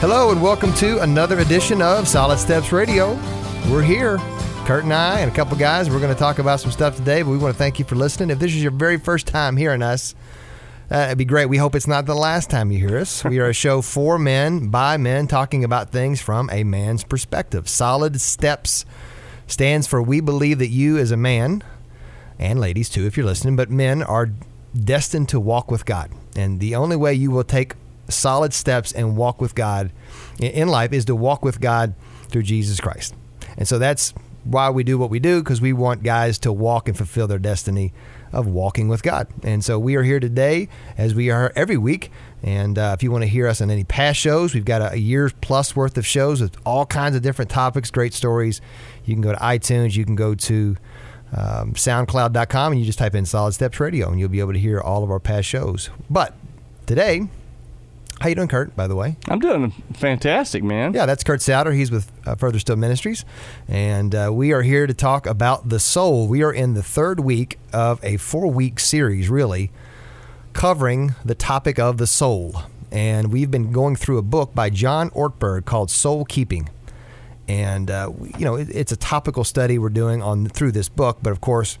[0.00, 3.14] Hello, and welcome to another edition of Solid Steps Radio.
[3.68, 4.18] We're here,
[4.64, 5.90] Kurt and I, and a couple guys.
[5.90, 7.96] We're going to talk about some stuff today, but we want to thank you for
[7.96, 8.30] listening.
[8.30, 10.14] If this is your very first time hearing us,
[10.88, 11.46] uh, it'd be great.
[11.46, 13.24] We hope it's not the last time you hear us.
[13.24, 17.68] We are a show for men, by men, talking about things from a man's perspective.
[17.68, 18.84] Solid Steps
[19.48, 21.64] stands for we believe that you, as a man,
[22.38, 24.30] and ladies too, if you're listening, but men are
[24.78, 26.12] destined to walk with God.
[26.36, 27.74] And the only way you will take
[28.08, 29.92] solid steps and walk with God
[30.38, 31.94] in life is to walk with God
[32.28, 33.14] through Jesus Christ.
[33.56, 36.88] And so that's why we do what we do because we want guys to walk
[36.88, 37.92] and fulfill their destiny
[38.32, 39.26] of walking with God.
[39.42, 42.10] And so we are here today as we are every week.
[42.42, 44.92] And uh, if you want to hear us on any past shows, we've got a,
[44.92, 48.60] a year plus worth of shows with all kinds of different topics, great stories.
[49.04, 50.76] You can go to iTunes, you can go to
[51.36, 54.58] um, soundcloud.com and you just type in Solid Steps Radio and you'll be able to
[54.58, 55.90] hear all of our past shows.
[56.08, 56.34] But
[56.86, 57.28] today,
[58.20, 58.74] how you doing, Kurt?
[58.74, 60.92] By the way, I'm doing fantastic, man.
[60.92, 61.72] Yeah, that's Kurt Souter.
[61.72, 63.24] He's with uh, Further Still Ministries,
[63.68, 66.26] and uh, we are here to talk about the soul.
[66.26, 69.70] We are in the third week of a four-week series, really,
[70.52, 72.62] covering the topic of the soul.
[72.90, 76.70] And we've been going through a book by John Ortberg called Soul Keeping.
[77.46, 81.18] And uh, you know, it, it's a topical study we're doing on through this book,
[81.22, 81.78] but of course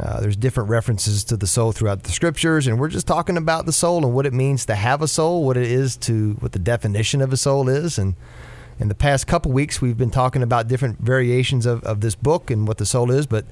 [0.00, 3.66] uh, there's different references to the soul throughout the scriptures, and we're just talking about
[3.66, 6.52] the soul and what it means to have a soul, what it is to, what
[6.52, 7.98] the definition of a soul is.
[7.98, 8.14] And
[8.78, 12.50] in the past couple weeks, we've been talking about different variations of, of this book
[12.50, 13.26] and what the soul is.
[13.26, 13.44] But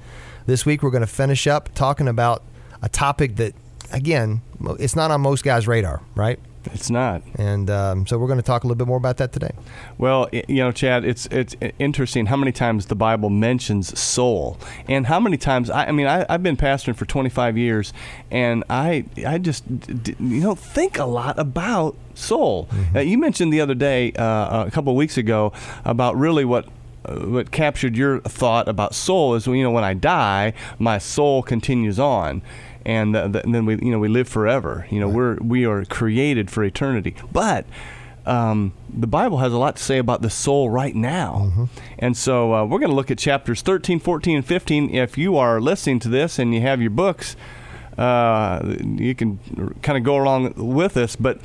[0.45, 2.43] this week, we're going to finish up talking about
[2.81, 3.53] a topic that,
[3.91, 4.41] again,
[4.79, 6.39] it's not on most guys' radar, right?
[6.73, 7.21] It's not.
[7.35, 9.51] And um, so we're going to talk a little bit more about that today.
[9.97, 15.07] Well, you know, Chad, it's it's interesting how many times the Bible mentions soul, and
[15.07, 17.93] how many times I, I mean, I, have been pastoring for 25 years,
[18.29, 22.67] and I I just you know think a lot about soul.
[22.71, 22.97] Mm-hmm.
[22.97, 25.53] Uh, you mentioned the other day, uh, a couple of weeks ago,
[25.85, 26.67] about really what
[27.05, 31.41] uh, what captured your thought about soul is you know when I die, my soul
[31.41, 32.41] continues on
[32.85, 34.87] and, uh, and then we you know we live forever.
[34.89, 35.15] You know right.
[35.15, 37.65] we're we are created for eternity, but.
[38.23, 41.49] Um, the Bible has a lot to say about the soul right now.
[41.49, 41.63] Mm-hmm.
[41.97, 44.93] And so uh, we're going to look at chapters 13, 14, and 15.
[44.93, 47.35] If you are listening to this and you have your books,
[47.97, 49.39] uh, you can
[49.81, 51.15] kind of go along with us.
[51.15, 51.39] But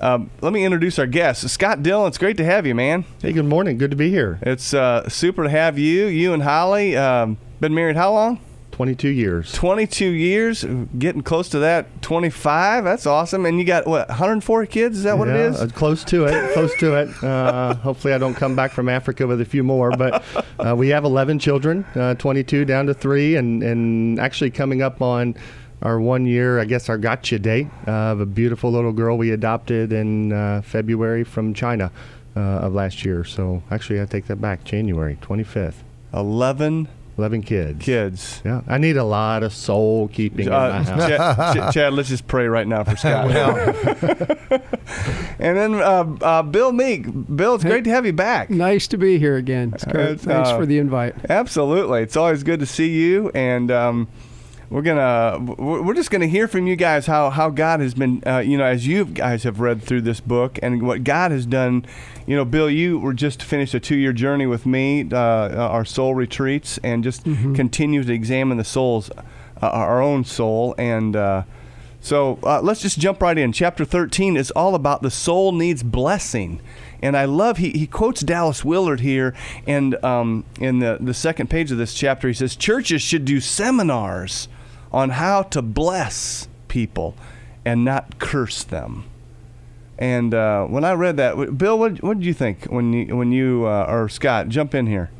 [0.00, 2.08] um, let me introduce our guest, Scott Dillon.
[2.08, 3.04] It's great to have you, man.
[3.20, 3.78] Hey, good morning.
[3.78, 4.38] Good to be here.
[4.42, 6.06] It's uh, super to have you.
[6.06, 8.40] You and Holly um, been married how long?
[8.72, 9.52] 22 years.
[9.52, 10.64] 22 years,
[10.98, 12.84] getting close to that 25.
[12.84, 13.46] That's awesome.
[13.46, 14.98] And you got what 104 kids?
[14.98, 15.60] Is that what yeah, it is?
[15.60, 16.52] Uh, close to it.
[16.54, 17.22] close to it.
[17.22, 19.90] Uh, hopefully, I don't come back from Africa with a few more.
[19.90, 20.24] But
[20.58, 25.00] uh, we have 11 children, uh, 22 down to three, and and actually coming up
[25.02, 25.36] on
[25.82, 29.92] our one year, I guess, our gotcha date of a beautiful little girl we adopted
[29.92, 31.90] in uh, February from China
[32.36, 33.24] uh, of last year.
[33.24, 34.64] So actually, I take that back.
[34.64, 35.82] January 25th.
[36.14, 36.88] 11
[37.22, 37.84] 11 kids.
[37.84, 38.42] Kids.
[38.44, 38.62] Yeah.
[38.66, 41.54] I need a lot of soul keeping uh, in my house.
[41.54, 43.30] Chad, Chad, let's just pray right now for Scott.
[45.38, 47.06] and then uh, uh, Bill Meek.
[47.36, 48.50] Bill, it's hey, great to have you back.
[48.50, 49.70] Nice to be here again.
[49.70, 51.14] Thanks uh, for the invite.
[51.30, 52.02] Absolutely.
[52.02, 53.30] It's always good to see you.
[53.36, 54.08] And, um,
[54.72, 58.38] we're gonna we're just gonna hear from you guys how how God has been uh,
[58.38, 61.84] you know as you guys have read through this book and what God has done.
[62.26, 65.84] You know, Bill, you were just finished a two year journey with me, uh, our
[65.84, 67.54] soul retreats, and just mm-hmm.
[67.54, 69.20] continue to examine the souls, uh,
[69.60, 71.14] our own soul, and.
[71.14, 71.42] Uh,
[72.04, 73.52] so uh, let's just jump right in.
[73.52, 76.60] Chapter 13 is all about the soul needs blessing.
[77.00, 79.36] And I love, he, he quotes Dallas Willard here.
[79.68, 83.40] And um, in the, the second page of this chapter, he says, Churches should do
[83.40, 84.48] seminars
[84.92, 87.14] on how to bless people
[87.64, 89.04] and not curse them.
[89.98, 93.30] And uh, when I read that, Bill, what, what did you think when you when
[93.30, 95.10] you uh, or Scott jump in here?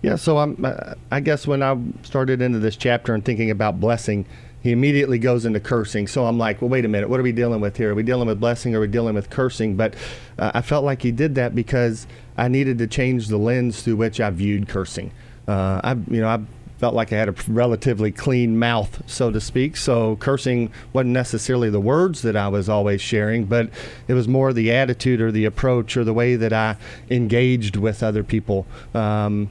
[0.00, 0.64] Yeah, so I'm.
[0.64, 4.24] Uh, I guess when I started into this chapter and thinking about blessing,
[4.62, 6.06] he immediately goes into cursing.
[6.06, 7.90] So I'm like, well, wait a minute, what are we dealing with here?
[7.90, 8.74] Are we dealing with blessing?
[8.74, 9.76] Or are we dealing with cursing?
[9.76, 9.94] But
[10.38, 12.06] uh, I felt like he did that because
[12.36, 15.12] I needed to change the lens through which I viewed cursing.
[15.46, 16.40] Uh, I, you know, I
[16.78, 19.76] felt like I had a relatively clean mouth, so to speak.
[19.76, 23.68] So cursing wasn't necessarily the words that I was always sharing, but
[24.06, 26.76] it was more the attitude or the approach or the way that I
[27.10, 28.66] engaged with other people.
[28.94, 29.50] Um,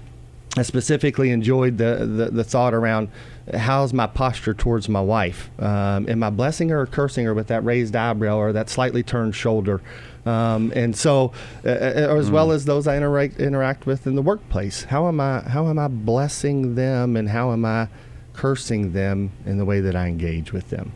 [0.56, 3.09] I specifically enjoyed the, the, the, thought around
[3.53, 5.49] how's my posture towards my wife?
[5.59, 9.03] Um, am I blessing her or cursing her with that raised eyebrow or that slightly
[9.03, 9.81] turned shoulder?
[10.25, 11.31] Um, and so,
[11.63, 12.33] uh, as mm.
[12.33, 15.79] well as those I interact interact with in the workplace, how am I how am
[15.79, 17.88] I blessing them and how am I
[18.33, 20.94] cursing them in the way that I engage with them?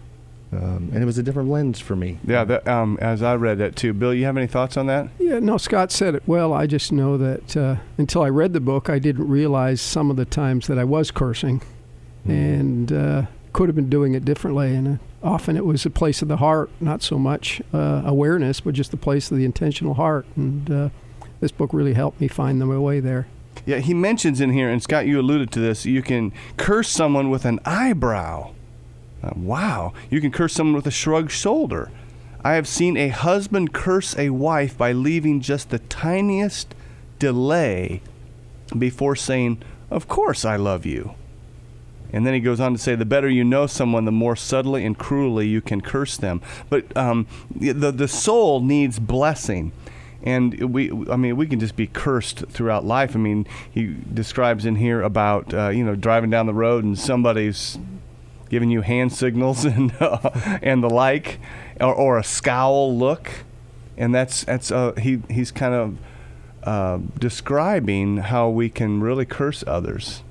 [0.52, 2.20] Um, and it was a different lens for me.
[2.28, 3.94] Yeah, that, um, as I read that too.
[3.94, 5.08] Bill, you have any thoughts on that?
[5.18, 6.52] Yeah, no, Scott said it well.
[6.52, 10.18] I just know that uh, until I read the book, I didn't realize some of
[10.18, 11.62] the times that I was cursing
[12.28, 12.60] Mm.
[12.60, 14.76] and uh, could have been doing it differently.
[14.76, 18.60] And uh, often it was a place of the heart, not so much uh, awareness,
[18.60, 20.26] but just the place of the intentional heart.
[20.36, 20.90] And uh,
[21.40, 23.28] this book really helped me find my way there.
[23.66, 25.86] Yeah, he mentions in here, and Scott, you alluded to this.
[25.86, 28.54] You can curse someone with an eyebrow.
[29.22, 29.94] Uh, wow.
[30.10, 31.92] You can curse someone with a shrugged shoulder.
[32.44, 36.74] I have seen a husband curse a wife by leaving just the tiniest
[37.20, 38.02] delay
[38.78, 41.14] before saying, Of course I love you.
[42.14, 44.86] And then he goes on to say, the better you know someone, the more subtly
[44.86, 46.42] and cruelly you can curse them.
[46.70, 49.72] But um, the, the soul needs blessing.
[50.24, 53.16] And we, I mean, we can just be cursed throughout life.
[53.16, 56.98] I mean, he describes in here about, uh, you know, driving down the road and
[57.00, 57.80] somebody's
[58.52, 60.30] giving you hand signals and uh,
[60.62, 61.40] and the like,
[61.80, 63.32] or, or a scowl look,
[63.98, 65.98] and that's that's uh, he he's kind of
[66.64, 70.22] uh, describing how we can really curse others.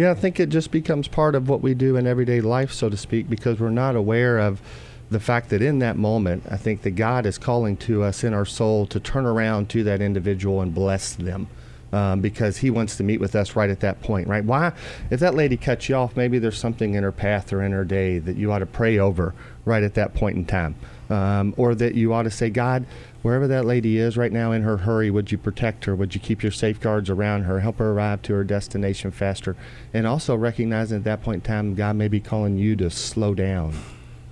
[0.00, 2.88] Yeah, I think it just becomes part of what we do in everyday life, so
[2.88, 4.62] to speak, because we're not aware of
[5.10, 8.32] the fact that in that moment, I think that God is calling to us in
[8.32, 11.48] our soul to turn around to that individual and bless them.
[11.92, 14.44] Um, because he wants to meet with us right at that point, right?
[14.44, 14.72] Why?
[15.10, 17.84] If that lady cuts you off, maybe there's something in her path or in her
[17.84, 20.76] day that you ought to pray over right at that point in time.
[21.10, 22.86] Um, or that you ought to say, God,
[23.22, 25.94] wherever that lady is right now in her hurry, would you protect her?
[25.94, 27.60] Would you keep your safeguards around her?
[27.60, 29.56] Help her arrive to her destination faster?
[29.92, 33.34] And also recognizing at that point in time, God may be calling you to slow
[33.34, 33.74] down.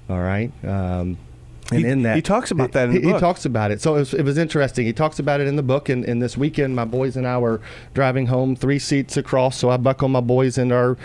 [0.08, 0.52] All right.
[0.64, 1.18] Um,
[1.70, 3.82] and He- in that, he talks about that in the he, he talks about it.
[3.82, 4.86] So it was, it was interesting.
[4.86, 5.90] He talks about it in the book.
[5.90, 7.60] And, and this weekend, my boys and I were
[7.92, 9.58] driving home, three seats across.
[9.58, 10.96] So I buckle my boys in our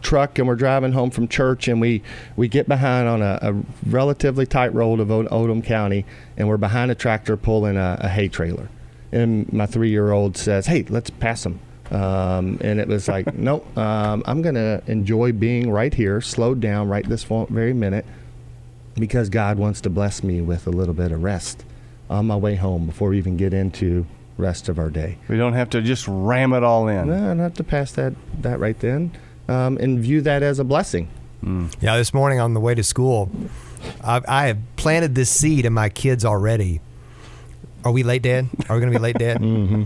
[0.00, 2.02] truck and we're driving home from church and we,
[2.36, 3.54] we get behind on a, a
[3.88, 6.04] relatively tight road of Oldham County
[6.36, 8.68] and we're behind a tractor pulling a, a hay trailer.
[9.12, 11.60] And my three year old says, Hey, let's pass them.
[11.90, 16.60] Um, and it was like, nope, um, I'm going to enjoy being right here, slowed
[16.60, 18.04] down right this very minute
[18.94, 21.64] because God wants to bless me with a little bit of rest
[22.08, 24.06] on my way home before we even get into
[24.38, 25.18] rest of our day.
[25.28, 27.08] We don't have to just ram it all in.
[27.08, 29.16] No, not to pass that that right then,
[29.48, 31.08] um, and view that as a blessing.
[31.80, 33.30] Yeah, this morning on the way to school,
[34.02, 36.80] I've, I have planted this seed in my kids already.
[37.84, 38.48] Are we late, Dad?
[38.68, 39.38] Are we going to be late, Dad?
[39.40, 39.84] mm-hmm.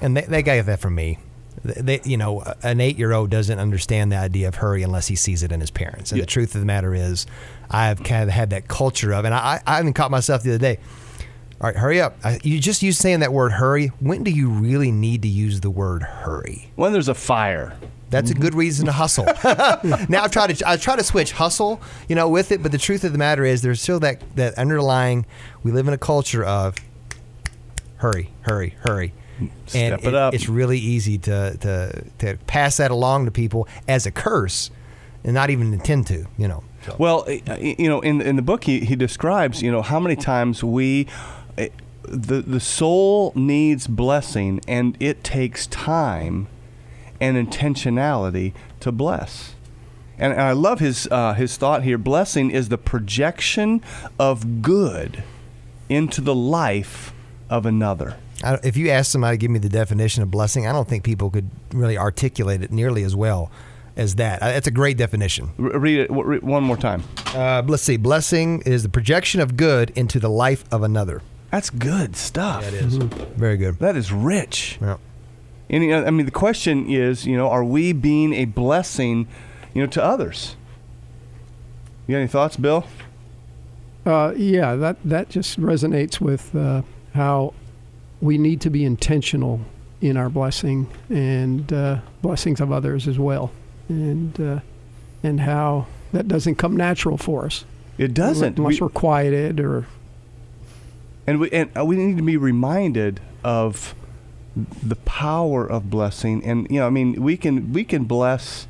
[0.00, 1.18] And they, they got that from me.
[1.64, 5.50] They, you know, an eight-year-old doesn't understand the idea of hurry unless he sees it
[5.50, 6.12] in his parents.
[6.12, 6.22] And Yeah.
[6.22, 7.26] the truth of the matter is,
[7.68, 10.58] I've kind of had that culture of, and I, I even caught myself the other
[10.58, 10.78] day.
[11.60, 12.16] All right, hurry up!
[12.22, 15.60] I, you just used saying that word "hurry." When do you really need to use
[15.62, 16.70] the word "hurry"?
[16.76, 17.76] When there's a fire.
[18.08, 19.24] That's a good reason to hustle.
[19.44, 22.78] now I've tried to I try to switch hustle, you know, with it, but the
[22.78, 25.26] truth of the matter is there's still that that underlying.
[25.64, 26.76] We live in a culture of
[27.96, 30.34] hurry, hurry, hurry, and Step it up.
[30.34, 34.70] it's really easy to to to pass that along to people as a curse,
[35.24, 36.62] and not even intend to, you know.
[36.84, 39.98] So- Well, uh, you know, in in the book, he, he describes, you know, how
[39.98, 41.08] many times we,
[41.58, 41.66] uh,
[42.04, 46.46] the the soul needs blessing, and it takes time
[47.20, 49.54] and intentionality to bless.
[50.18, 51.98] And, and I love his uh, his thought here.
[51.98, 53.82] Blessing is the projection
[54.18, 55.22] of good
[55.88, 57.12] into the life
[57.50, 58.16] of another.
[58.42, 61.04] I, if you ask somebody to give me the definition of blessing, I don't think
[61.04, 63.50] people could really articulate it nearly as well
[63.96, 64.42] as that.
[64.42, 65.50] Uh, That's a great definition.
[65.56, 67.02] Read it w- re- one more time.
[67.34, 67.96] Uh, let's see.
[67.96, 71.22] Blessing is the projection of good into the life of another.
[71.50, 72.62] That's good stuff.
[72.64, 73.78] That is very good.
[73.78, 74.78] That is rich.
[74.82, 74.96] Yeah.
[75.68, 79.26] Know, I mean, the question is, you know, are we being a blessing,
[79.74, 80.56] you know, to others?
[82.06, 82.86] You got any thoughts, Bill?
[84.04, 86.82] Uh, yeah, that that just resonates with uh,
[87.14, 87.52] how
[88.20, 89.60] we need to be intentional
[90.00, 93.50] in our blessing and uh, blessings of others as well,
[93.88, 94.60] and uh,
[95.24, 97.64] and how that doesn't come natural for us
[97.98, 98.58] It doesn't.
[98.58, 99.86] unless We- we, are quieted or
[101.26, 103.96] and we and uh, we need to be reminded of
[104.82, 106.42] the power of blessing.
[106.44, 108.66] And you know, I mean, we can we can bless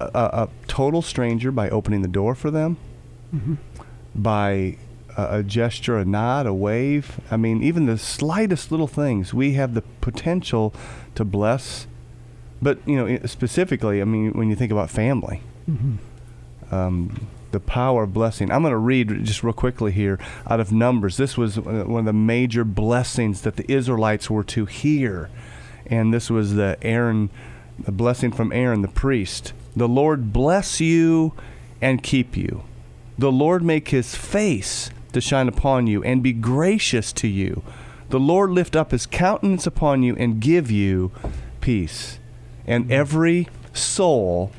[0.00, 2.76] a, a total stranger by opening the door for them,
[4.14, 4.76] by
[5.16, 7.20] a, a gesture, a nod, a wave.
[7.30, 10.74] I mean, even the slightest little things, we have the potential
[11.14, 11.86] to bless.
[12.60, 15.42] But you know, specifically, I mean, when you think about family,
[16.70, 18.50] um, the power of blessing.
[18.50, 21.16] I'm going to read just real quickly here out of Numbers.
[21.16, 25.30] This was uh, one of the major blessings that the Israelites were to hear,
[25.86, 27.30] and this was the Aaron,
[27.78, 29.54] the blessing from Aaron the priest.
[29.74, 31.32] The Lord bless you
[31.80, 32.64] and keep you.
[33.16, 37.62] The Lord make his face to shine upon you and be gracious to you.
[38.10, 41.10] The Lord lift up his countenance upon you and give you
[41.62, 42.18] peace.
[42.66, 44.52] And every soul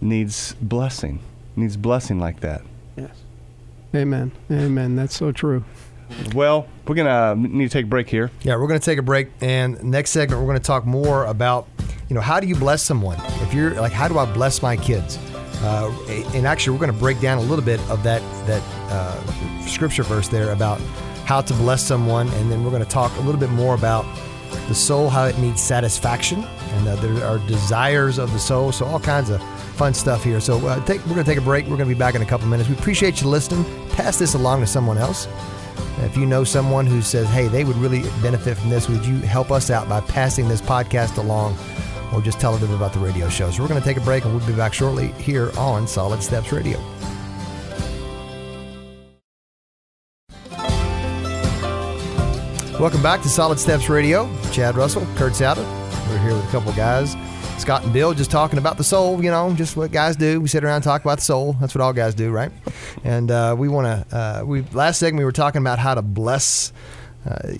[0.00, 1.20] needs blessing,
[1.56, 2.62] needs blessing like that.
[2.96, 3.10] Yes.
[3.94, 4.32] Amen.
[4.50, 4.96] Amen.
[4.96, 5.64] That's so true.
[6.34, 8.30] Well, we're going to need to take a break here.
[8.42, 11.24] Yeah, we're going to take a break, and next segment we're going to talk more
[11.24, 11.66] about,
[12.08, 13.18] you know, how do you bless someone?
[13.42, 15.18] If you're like, how do I bless my kids?
[15.62, 15.90] Uh,
[16.34, 20.02] and actually, we're going to break down a little bit of that that uh, scripture
[20.02, 20.78] verse there about
[21.24, 24.04] how to bless someone, and then we're going to talk a little bit more about
[24.68, 28.72] the soul, how it needs satisfaction, and uh, there are desires of the soul.
[28.72, 29.40] So all kinds of
[29.74, 30.40] fun stuff here.
[30.40, 31.64] So uh, take, we're going to take a break.
[31.64, 32.68] We're going to be back in a couple minutes.
[32.68, 33.64] We appreciate you listening.
[33.90, 35.28] Pass this along to someone else.
[35.98, 39.18] If you know someone who says, hey, they would really benefit from this, would you
[39.18, 41.56] help us out by passing this podcast along
[42.12, 43.50] or just tell them about the radio show?
[43.50, 46.22] So we're going to take a break and we'll be back shortly here on Solid
[46.22, 46.78] Steps Radio.
[52.80, 54.28] Welcome back to Solid Steps Radio.
[54.50, 55.64] Chad Russell, Kurt Souda.
[56.08, 57.14] We're here with a couple guys.
[57.58, 60.40] Scott and Bill just talking about the soul, you know, just what guys do.
[60.40, 61.54] We sit around and talk about the soul.
[61.60, 62.52] That's what all guys do, right?
[63.04, 66.02] And uh, we want to, uh, we last segment we were talking about how to
[66.02, 66.72] bless
[67.28, 67.52] uh,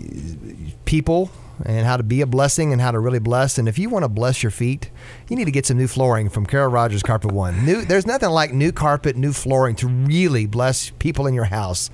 [0.84, 1.30] people
[1.64, 3.58] and how to be a blessing and how to really bless.
[3.58, 4.90] And if you want to bless your feet,
[5.28, 7.64] you need to get some new flooring from Carol Rogers Carpet One.
[7.64, 11.90] New, there's nothing like new carpet, new flooring to really bless people in your house.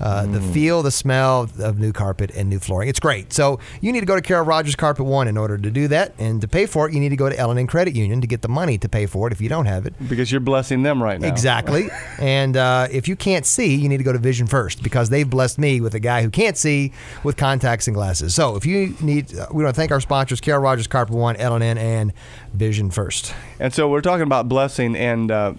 [0.00, 2.88] Uh, The feel, the smell of new carpet and new flooring.
[2.88, 3.32] It's great.
[3.32, 6.14] So you need to go to Carol Rogers Carpet One in order to do that.
[6.18, 8.42] And to pay for it, you need to go to L&N Credit Union to get
[8.42, 9.94] the money to pay for it if you don't have it.
[10.08, 11.28] Because you're blessing them right now.
[11.28, 11.90] Exactly.
[12.18, 15.28] and uh, if you can't see, you need to go to Vision First because they've
[15.28, 16.92] blessed me with a guy who can't see
[17.22, 18.34] with contacts and glasses.
[18.34, 21.36] So if you need, uh, we want to thank our sponsors, Carol Rogers Carpet One,
[21.36, 22.12] L&N, and
[22.54, 23.34] Vision First.
[23.58, 25.52] And so we're talking about blessing and uh,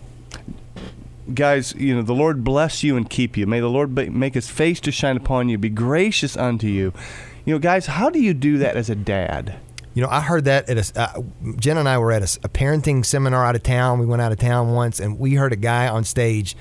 [1.33, 3.45] guys, you know, the Lord bless you and keep you.
[3.47, 6.93] May the Lord ba- make his face to shine upon you, be gracious unto you.
[7.45, 9.59] You know, guys, how do you do that as a dad?
[9.93, 11.01] You know, I heard that at a.
[11.01, 11.21] Uh,
[11.57, 13.99] Jen and I were at a, a parenting seminar out of town.
[13.99, 16.55] We went out of town once, and we heard a guy on stage.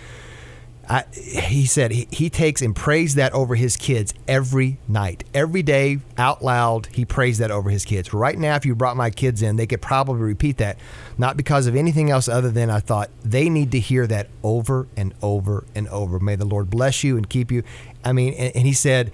[0.90, 5.62] I, he said he, he takes and prays that over his kids every night, every
[5.62, 6.86] day out loud.
[6.86, 8.12] He prays that over his kids.
[8.12, 10.78] Right now, if you brought my kids in, they could probably repeat that,
[11.16, 14.88] not because of anything else other than I thought they need to hear that over
[14.96, 16.18] and over and over.
[16.18, 17.62] May the Lord bless you and keep you.
[18.04, 19.12] I mean, and, and he said,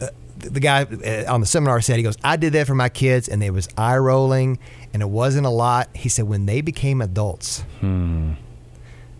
[0.00, 2.88] uh, the guy uh, on the seminar said, he goes, I did that for my
[2.88, 4.58] kids, and they was eye rolling,
[4.92, 5.88] and it wasn't a lot.
[5.94, 7.62] He said, when they became adults,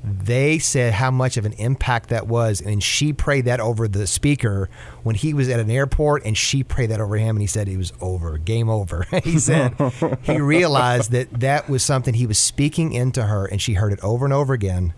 [0.04, 0.24] Mm-hmm.
[0.24, 2.60] they said how much of an impact that was.
[2.60, 4.68] And she prayed that over the speaker
[5.04, 7.68] when he was at an airport, and she prayed that over him, and he said
[7.68, 9.06] it was over, game over.
[9.22, 9.74] he said
[10.22, 14.00] he realized that that was something he was speaking into her, and she heard it
[14.02, 14.92] over and over again.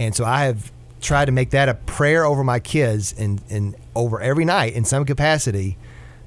[0.00, 3.76] And so I have tried to make that a prayer over my kids and, and
[3.94, 5.76] over every night in some capacity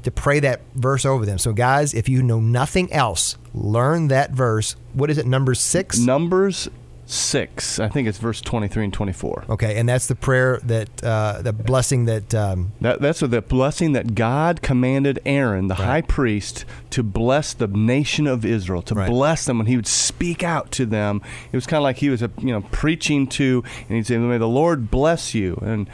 [0.03, 1.37] to pray that verse over them.
[1.37, 4.77] So, guys, if you know nothing else, learn that verse.
[4.93, 5.99] What is it, number six?
[5.99, 6.69] Numbers
[7.09, 7.79] 6.
[7.79, 9.45] I think it's verse 23 and 24.
[9.49, 13.93] Okay, and that's the prayer that, uh, the blessing that, um, That, that's the blessing
[13.93, 15.85] that God commanded Aaron, the Right.
[15.85, 19.09] high priest, to bless the nation of Israel, to Right.
[19.09, 21.21] bless them when he would speak out to them.
[21.51, 24.17] It was kind of like he was, uh, you know, preaching to, and he'd say,
[24.17, 25.89] "May the Lord bless you," and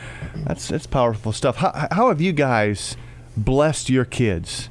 [0.45, 1.57] that's that's powerful stuff.
[1.57, 2.97] How, how have you guys
[3.37, 4.69] blessed your kids?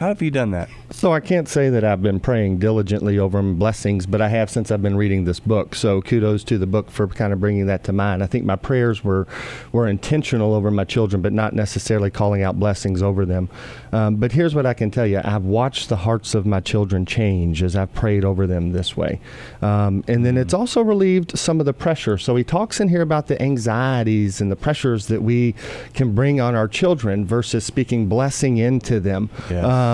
[0.00, 0.70] How have you done that?
[0.88, 4.48] So I can't say that I've been praying diligently over 'em blessings, but I have
[4.48, 5.74] since I've been reading this book.
[5.74, 8.22] So kudos to the book for kind of bringing that to mind.
[8.22, 9.26] I think my prayers were
[9.72, 13.50] were intentional over my children, but not necessarily calling out blessings over them.
[13.92, 17.04] Um, but here's what I can tell you: I've watched the hearts of my children
[17.04, 19.20] change as I've prayed over them this way,
[19.60, 22.16] um, and then it's also relieved some of the pressure.
[22.16, 25.54] So he talks in here about the anxieties and the pressures that we
[25.92, 29.28] can bring on our children versus speaking blessing into them.
[29.50, 29.62] Yes.
[29.62, 29.89] Um,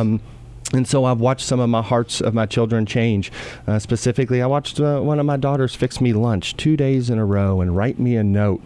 [0.72, 3.30] and so I've watched some of my hearts of my children change.
[3.68, 7.18] Uh, specifically, I watched uh, one of my daughters fix me lunch two days in
[7.18, 8.62] a row and write me a note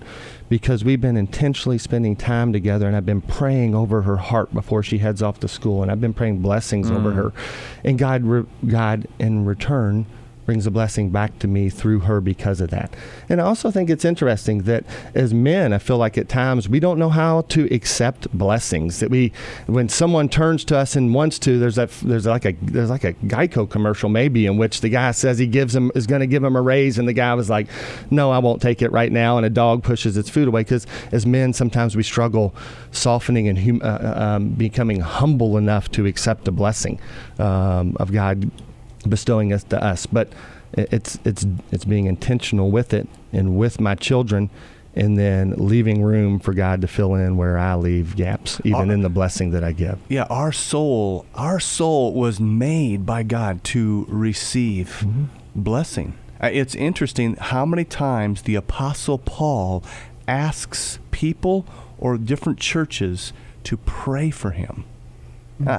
[0.49, 4.83] because we've been intentionally spending time together and I've been praying over her heart before
[4.83, 7.33] she heads off to school and I've been praying blessings over her.
[7.85, 10.07] And God, re- God in return,
[10.51, 12.93] brings a blessing back to me through her because of that.
[13.29, 16.81] And I also think it's interesting that as men, I feel like at times we
[16.81, 18.99] don't know how to accept blessings.
[18.99, 19.33] That we,
[19.67, 23.05] when someone turns to us and wants to, there's that there's like a there's like
[23.05, 26.27] a Geico commercial maybe in which the guy says he gives him is going to
[26.27, 27.69] give him a raise, and the guy was like,
[28.11, 30.85] "No, I won't take it right now," and a dog pushes its food away because
[31.13, 32.57] as men sometimes we struggle
[32.91, 36.99] softening and hum, uh, um, becoming humble enough to accept the blessing
[37.39, 38.51] um, of God
[39.09, 40.07] bestowing us to us.
[40.07, 40.29] But
[40.75, 44.51] it's it's it's being intentional with it and with my children
[44.97, 48.95] and then leaving room for God to fill in where I leave gaps, even Uh,
[48.95, 49.99] in the blessing that I give.
[50.09, 55.07] Yeah, our soul, our soul was made by God to receive
[55.55, 56.15] blessing.
[56.43, 59.85] Uh, It's interesting how many times the apostle Paul
[60.27, 61.65] asks people
[61.99, 63.33] or different churches
[63.65, 64.83] to pray for him.
[65.67, 65.73] I,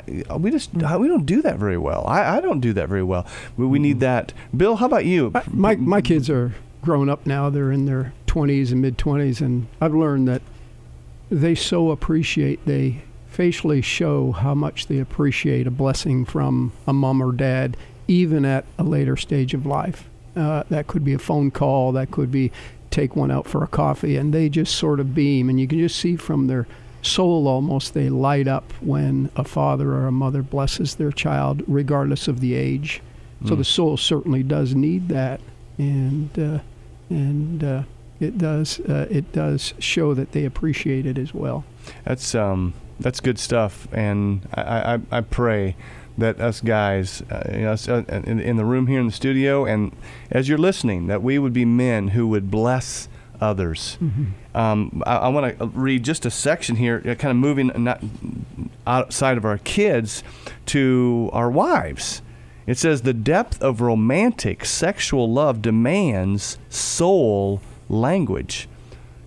[0.00, 2.04] I, I, we just we don't do that very well.
[2.06, 3.26] I, I don't do that very well.
[3.56, 4.32] We, we need that.
[4.56, 5.30] Bill, how about you?
[5.34, 7.50] I- my my kids are grown up now.
[7.50, 10.42] They're in their 20s and mid 20s, and I've learned that
[11.30, 12.64] they so appreciate.
[12.66, 17.76] They facially show how much they appreciate a blessing from a mom or dad,
[18.08, 20.08] even at a later stage of life.
[20.34, 21.92] Uh, that could be a phone call.
[21.92, 22.50] That could be
[22.90, 25.78] take one out for a coffee, and they just sort of beam, and you can
[25.78, 26.66] just see from their
[27.02, 32.28] soul almost they light up when a father or a mother blesses their child, regardless
[32.28, 33.00] of the age.
[33.46, 33.58] So Mm.
[33.58, 35.40] the soul certainly does need that,
[35.78, 36.58] and uh,
[37.08, 37.82] and uh,
[38.20, 41.64] it does uh, it does show that they appreciate it as well.
[42.04, 45.74] That's um, that's good stuff, and I, I, I pray
[46.18, 49.12] that us guys, uh, you know, us, uh, in, in the room here in the
[49.12, 49.90] studio, and
[50.30, 53.08] as you're listening, that we would be men who would bless
[53.40, 53.98] others.
[54.54, 58.02] Um, I, I want to read just a section here, uh, kind of moving not
[58.86, 60.22] outside of our kids
[60.66, 62.22] to our wives.
[62.66, 68.68] It says the depth of romantic sexual love demands soul language.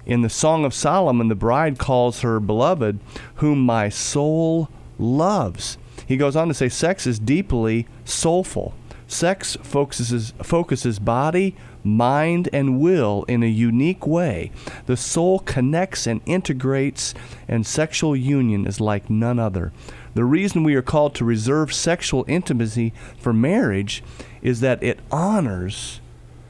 [0.06, 3.00] In the Song of Solomon, the bride calls her beloved,
[3.36, 5.78] whom my soul loves.
[6.06, 8.74] He goes on to say, sex is deeply soulful.
[9.08, 14.52] Sex focuses, focuses body, mind, and will in a unique way.
[14.86, 17.14] The soul connects and integrates,
[17.48, 19.72] and sexual union is like none other.
[20.14, 24.04] The reason we are called to reserve sexual intimacy for marriage
[24.42, 26.02] is that it honors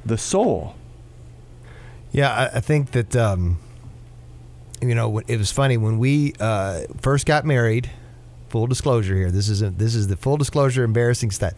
[0.05, 0.75] the soul.
[2.11, 3.59] Yeah, I, I think that um,
[4.81, 7.89] you know it was funny when we uh, first got married.
[8.53, 9.31] Full disclosure here.
[9.31, 11.53] This is this is the full disclosure, embarrassing stuff.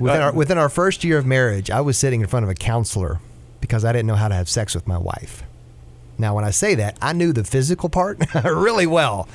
[0.00, 2.50] Within, Uh, our, within our first year of marriage, I was sitting in front of
[2.50, 3.20] a counselor
[3.60, 5.44] because I didn't know how to have sex with my wife.
[6.18, 9.28] Now, when I say that, I knew the physical part really well,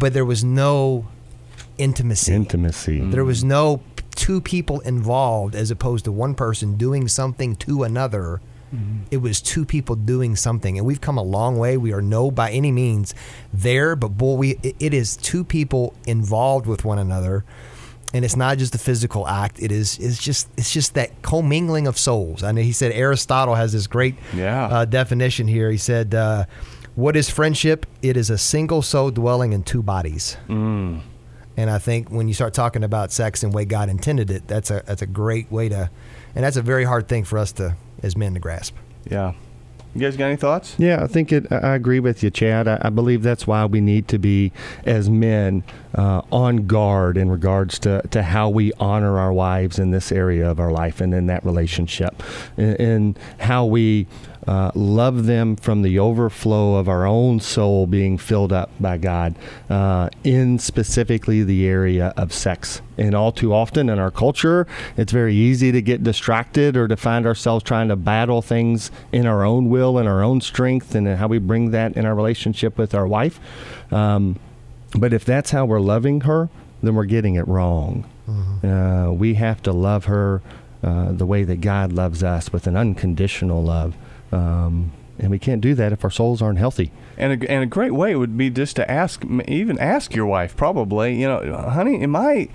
[0.00, 1.06] but there was no
[1.78, 2.32] intimacy.
[2.34, 2.98] Intimacy.
[2.98, 3.80] There was no
[4.16, 8.40] two people involved as opposed to one person doing something to another.
[9.10, 11.76] It was two people doing something, and we've come a long way.
[11.76, 13.14] We are no by any means
[13.52, 17.44] there, but boy, we it- is two people involved with one another,
[18.14, 19.60] and it's not just the physical act.
[19.60, 22.42] It is it's just it's just that commingling of souls.
[22.42, 24.66] I know he said Aristotle has this great Yeah.
[24.66, 25.70] uh, definition here.
[25.70, 26.44] He said, uh,
[26.94, 27.84] "What is friendship?
[28.00, 31.00] It is a single soul dwelling in two bodies." Mm.
[31.58, 34.48] And I think when you start talking about sex and the way God intended it,
[34.48, 35.90] that's a that's a great way to,
[36.34, 38.74] and that's a very hard thing for us to as men to grasp.
[39.10, 39.32] Yeah.
[39.94, 40.74] You guys got any thoughts?
[40.78, 41.52] Yeah, I think it.
[41.52, 42.66] I I agree with you, Chad.
[42.66, 44.50] I, I believe that's why we need to be,
[44.86, 49.90] as men, uh, on guard in regards to, to how we honor our wives in
[49.90, 52.22] this area of our life and in that relationship,
[52.56, 54.06] and, and how we
[54.46, 59.34] uh, love them from the overflow of our own soul being filled up by God,
[59.70, 62.82] uh, in specifically the area of sex.
[62.98, 66.96] And all too often in our culture, it's very easy to get distracted or to
[66.96, 71.06] find ourselves trying to battle things in our own will and our own strength, and
[71.06, 73.38] how we bring that in our relationship with our wife.
[73.92, 74.38] Um,
[74.98, 76.48] but if that's how we're loving her,
[76.82, 78.04] then we're getting it wrong.
[78.66, 80.42] Uh, we have to love her
[80.82, 83.94] uh, the way that God loves us with an unconditional love.
[84.32, 86.90] Um, and we can't do that if our souls aren't healthy.
[87.18, 90.56] And a, and a great way would be just to ask, even ask your wife,
[90.56, 92.48] probably, you know, honey, am I,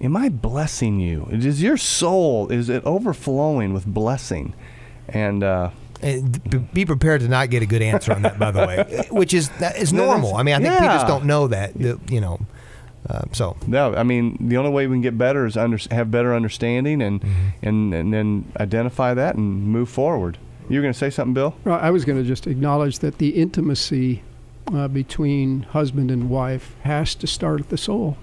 [0.00, 1.26] am I blessing you?
[1.32, 4.54] Is your soul, is it overflowing with blessing?
[5.08, 5.70] And, uh,
[6.02, 9.32] And be prepared to not get a good answer on that, by the way, which
[9.34, 10.36] is that is normal.
[10.36, 11.72] that's- I mean, I think people just don't know that.
[12.10, 12.38] you know,
[13.08, 16.10] uh, so no, I mean, the only way we can get better is under, have
[16.10, 17.24] better understanding and,
[17.62, 20.36] and, and then identify that and move forward.
[20.68, 21.54] You were going to say something, Bill?
[21.64, 24.22] Well, I was going to just acknowledge that the intimacy
[24.72, 28.16] uh, between husband and wife has to start at the soul.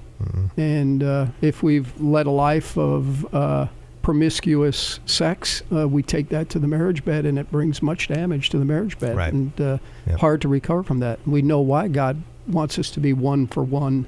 [0.56, 3.68] And uh, if we've led a life of uh,
[4.04, 8.50] promiscuous sex, uh, we take that to the marriage bed, and it brings much damage
[8.52, 9.34] to the marriage bed, Right.
[9.34, 10.20] and uh, Yep.
[10.20, 11.20] hard to recover from that.
[11.26, 14.06] We know why God wants us to be one for one,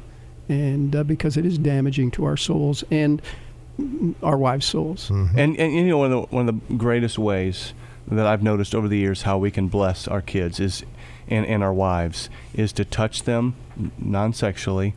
[0.50, 3.20] and uh, because it is damaging to our souls and
[4.22, 5.10] our wives' souls.
[5.10, 5.40] Mm-hmm.
[5.40, 7.74] And, and you know one of the one of the greatest ways
[8.08, 10.84] that I've noticed over the years how we can bless our kids is
[11.28, 13.56] and, and our wives is to touch them
[13.98, 14.94] non sexually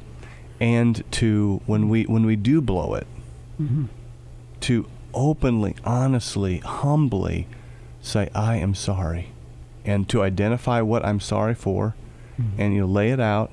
[0.61, 3.07] and to when we when we do blow it
[3.61, 3.89] Mhm.
[4.61, 7.47] to openly, honestly, humbly
[8.03, 9.29] say, I am sorry.
[9.85, 11.95] And to identify what I'm sorry for
[12.41, 12.61] Mm-hmm.
[12.61, 13.51] and you know, lay it out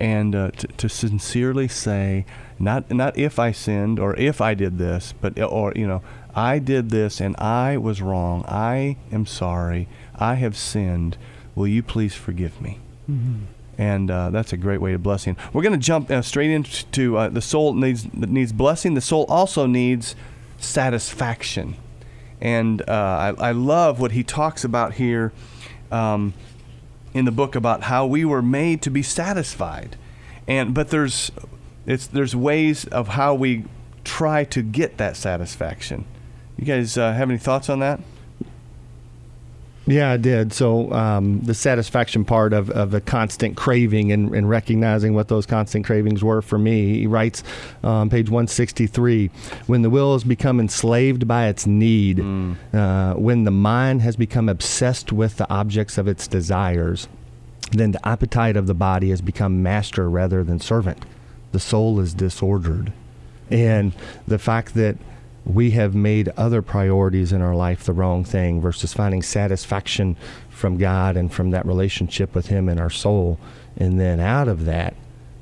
[0.00, 2.26] and uh, to, to sincerely say,
[2.58, 6.02] not, not if I sinned or if I did this, but, or, you know,
[6.36, 8.44] I did this and I was wrong.
[8.46, 9.88] I am sorry.
[10.14, 11.16] I have sinned.
[11.54, 12.78] Will you please forgive me?
[13.10, 13.44] Mm-hmm.
[13.78, 15.36] and uh, that's a great way to bless blessing.
[15.52, 18.94] We're going to jump uh, straight into uh, the soul needs needs blessing.
[18.94, 20.16] The soul also needs
[20.58, 21.76] satisfaction,
[22.40, 25.32] and uh, I, I love what he talks about here
[25.92, 26.34] um,
[27.14, 29.96] in the book about how we were made to be satisfied,
[30.48, 31.30] and but there's
[31.86, 33.66] it's there's ways of how we
[34.02, 36.06] try to get that satisfaction.
[36.56, 38.00] You guys uh, have any thoughts on that?
[39.88, 40.52] Yeah, I did.
[40.52, 45.46] So um, the satisfaction part of, of the constant craving and, and recognizing what those
[45.46, 46.98] constant cravings were for me.
[46.98, 47.44] He writes
[47.84, 49.30] on page 163
[49.66, 52.18] when the will has become enslaved by its need,
[52.74, 57.06] uh, when the mind has become obsessed with the objects of its desires,
[57.70, 61.04] then the appetite of the body has become master rather than servant.
[61.52, 62.92] The soul is disordered.
[63.50, 63.92] And
[64.26, 64.96] the fact that
[65.46, 70.16] we have made other priorities in our life the wrong thing versus finding satisfaction
[70.50, 73.38] from God and from that relationship with Him in our soul.
[73.76, 74.94] And then out of that,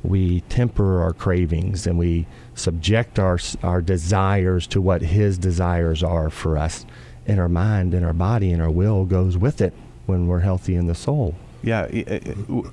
[0.02, 6.28] we temper our cravings and we subject our, our desires to what His desires are
[6.28, 6.84] for us.
[7.26, 9.72] And our mind and our body and our will goes with it
[10.04, 11.34] when we're healthy in the soul.
[11.62, 11.88] Yeah,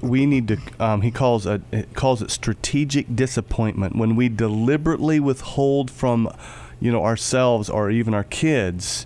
[0.02, 0.58] we need to.
[0.78, 1.62] Um, he calls it
[1.94, 6.30] calls it strategic disappointment when we deliberately withhold from,
[6.82, 9.06] you know, ourselves or even our kids,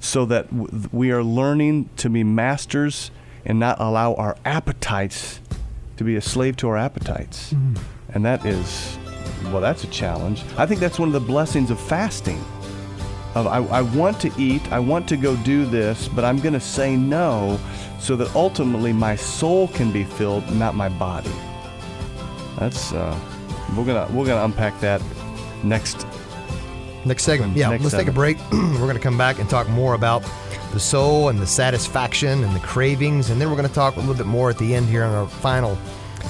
[0.00, 3.10] so that w- we are learning to be masters
[3.46, 5.40] and not allow our appetites
[5.96, 7.54] to be a slave to our appetites,
[8.12, 8.98] and that is,
[9.44, 10.42] well, that's a challenge.
[10.58, 12.38] I think that's one of the blessings of fasting.
[13.34, 16.52] Of I, I want to eat, I want to go do this, but I'm going
[16.52, 17.58] to say no
[17.98, 21.30] so that ultimately my soul can be filled, not my body.
[22.58, 23.18] That's uh,
[23.76, 25.00] we're gonna we're gonna unpack that
[25.64, 26.06] next.
[27.04, 27.56] Next segment.
[27.56, 28.38] Yeah, Next let's take a break.
[28.52, 30.22] we're going to come back and talk more about
[30.72, 33.30] the soul and the satisfaction and the cravings.
[33.30, 35.14] And then we're going to talk a little bit more at the end here on
[35.14, 35.76] our final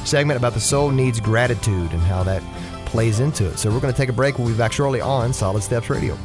[0.04, 2.42] segment about the soul needs gratitude and how that
[2.86, 3.58] plays into it.
[3.58, 4.38] So we're going to take a break.
[4.38, 6.18] We'll be back shortly on Solid Steps Radio.